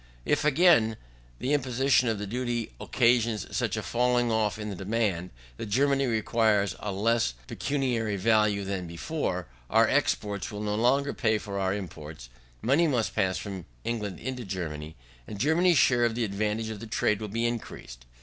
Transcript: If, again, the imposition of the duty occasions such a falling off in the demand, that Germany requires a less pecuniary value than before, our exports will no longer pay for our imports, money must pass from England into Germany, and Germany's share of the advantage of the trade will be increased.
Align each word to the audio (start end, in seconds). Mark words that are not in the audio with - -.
If, 0.25 0.43
again, 0.43 0.97
the 1.37 1.53
imposition 1.53 2.09
of 2.09 2.17
the 2.17 2.25
duty 2.25 2.71
occasions 2.81 3.45
such 3.55 3.77
a 3.77 3.83
falling 3.83 4.31
off 4.31 4.57
in 4.57 4.71
the 4.71 4.75
demand, 4.75 5.29
that 5.57 5.67
Germany 5.67 6.07
requires 6.07 6.75
a 6.79 6.91
less 6.91 7.35
pecuniary 7.45 8.15
value 8.15 8.63
than 8.63 8.87
before, 8.87 9.45
our 9.69 9.87
exports 9.87 10.49
will 10.51 10.63
no 10.63 10.73
longer 10.73 11.13
pay 11.13 11.37
for 11.37 11.59
our 11.59 11.75
imports, 11.75 12.29
money 12.63 12.87
must 12.87 13.13
pass 13.13 13.37
from 13.37 13.65
England 13.83 14.19
into 14.19 14.43
Germany, 14.43 14.95
and 15.27 15.37
Germany's 15.37 15.77
share 15.77 16.03
of 16.03 16.15
the 16.15 16.23
advantage 16.23 16.69
of 16.71 16.79
the 16.79 16.87
trade 16.87 17.21
will 17.21 17.27
be 17.27 17.45
increased. 17.45 18.05